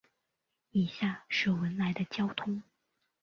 [0.71, 2.63] 以下是文莱的交通